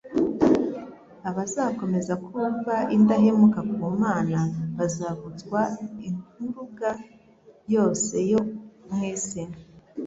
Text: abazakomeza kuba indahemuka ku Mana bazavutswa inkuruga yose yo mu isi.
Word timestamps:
abazakomeza 1.29 2.13
kuba 2.25 2.45
indahemuka 2.95 3.59
ku 3.73 3.87
Mana 4.03 4.39
bazavutswa 4.77 5.59
inkuruga 6.07 6.89
yose 7.75 8.15
yo 8.31 8.41
mu 8.87 8.97
isi. 9.13 9.41